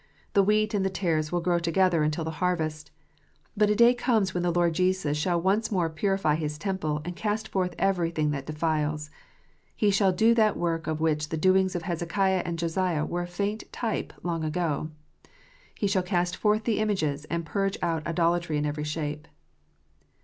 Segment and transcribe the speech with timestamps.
[0.33, 2.89] The wheat and the tares will grow together until the harvest.
[3.55, 7.15] But a day comes when the Lord Jesus shall once more purify His temple, and
[7.15, 9.11] cast forth everything that denies.
[9.75, 13.27] He shall do that work of which the doings of Hezekiah and Josiah were a
[13.27, 14.89] faint type long ago.
[15.75, 19.27] He shall cast forth the images, and purge out idolatry in every shape.